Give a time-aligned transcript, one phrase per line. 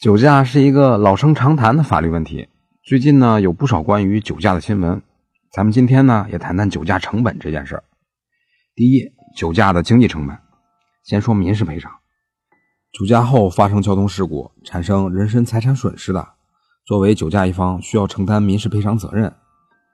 [0.00, 2.48] 酒驾是一个老生常谈的法律问题，
[2.82, 5.02] 最近呢有不少关于酒驾的新闻。
[5.52, 7.84] 咱们今天呢也谈谈酒驾成本这件事儿。
[8.74, 10.34] 第一，酒驾的经济成本。
[11.04, 11.92] 先说民事赔偿。
[12.98, 16.26] 酒驾后发生交通事故，产生人身财产损失的，
[16.86, 19.30] 作为酒驾一方需要承担民事赔偿责任。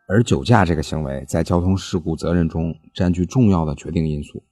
[0.09, 4.45] 而酒驾这个行为在交通事故责任中占据重要的决定因素，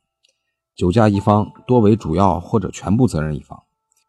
[0.75, 3.57] 酒驾一方多为主要或者全部责任一方。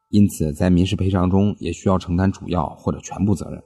[0.09, 3.61] 因此，在民事赔偿中也需要承担主要或者全部责任。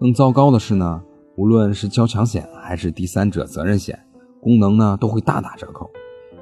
[0.00, 1.02] 更糟糕的是呢，
[1.36, 3.98] 无论是交强险还是第三者责任险，
[4.40, 5.88] 功能呢都会大打折扣。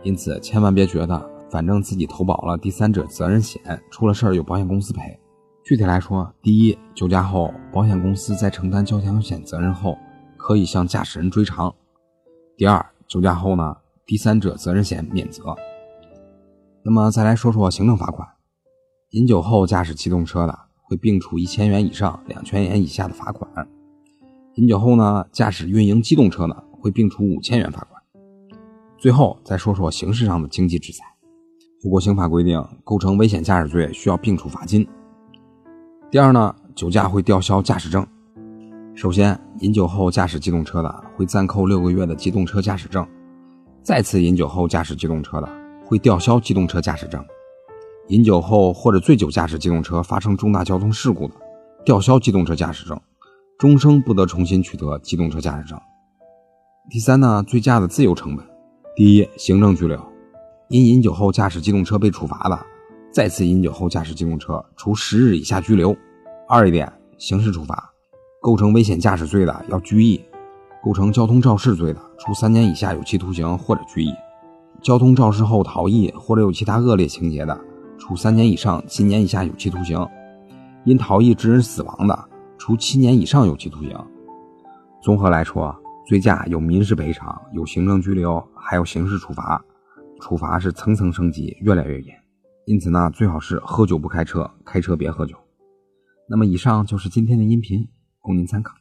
[0.02, 5.18] 因此，千万别觉得反正自己投保了第三者责任险，出了事儿有保险公司赔。
[5.64, 9.98] 具体来说，第一，酒驾后，保险公司在承担交强险责任后，
[10.36, 11.70] 可以向驾驶人追偿；
[12.56, 13.76] 第二，酒驾后呢，
[14.06, 15.54] 第三者责任险免责。
[16.84, 18.26] 那么再来说说行政罚款。
[19.12, 23.50] 饮酒后驾驶机动车的，会并处一千元以上两千元以下的罚款；
[24.56, 28.02] 饮酒后呢，驾驶运营机动车呢，会并处五千元罚款。
[28.98, 31.06] 最后再说说刑事上的经济制裁。
[31.82, 34.86] 我国刑法规定，构成危险驾驶罪需要并处罚金。
[36.10, 38.06] 第二呢，酒驾会吊销驾驶证。
[38.94, 43.02] 首先，饮酒后驾驶机动车的，会暂扣六个月的机动车驾驶证；
[43.82, 45.48] 再次饮酒后驾驶机动车的，
[45.86, 47.24] 会吊销机动车驾驶证。
[48.08, 51.34] 饮酒后或者醉酒驾驶机动车发生重大交通事故的，
[51.84, 52.98] 吊销机动车驾驶证，
[53.58, 55.78] 终生不得重新取得机动车驾驶证。
[56.88, 58.42] 第三呢，醉驾的自由成本：
[58.96, 60.00] 第一，行政拘留，
[60.70, 62.58] 因饮酒后驾驶机动车被处罚的，
[63.12, 65.94] 再次饮酒后驾驶机动车，处十日以下拘留；
[66.48, 67.90] 二一点，刑事处罚，
[68.40, 70.18] 构成危险驾驶罪的要拘役，
[70.82, 74.12] 构成交通肇事罪的，处三年以下有期徒刑或者拘役；
[74.80, 77.60] 交通肇事后逃逸或者有其他恶劣情节的。
[78.08, 79.98] 处三年以上七年以下有期徒刑；
[80.86, 83.94] 因逃逸致人死亡的，处七年以上有期徒刑。
[85.02, 89.62] 综合来说，醉驾有民事赔偿，有行政拘留，还有刑事处罚，
[90.20, 92.16] 处罚是层层升级，越来越严。
[92.64, 95.36] 因此呢，最好是喝酒不开车，开车别喝酒。
[96.26, 97.86] 那么，以上就是今天的音频，
[98.22, 98.72] 供您参考。